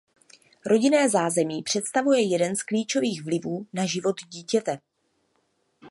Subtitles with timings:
[0.65, 4.79] Rodinné zázemí představuje jeden z klíčových vlivů na život dítěte.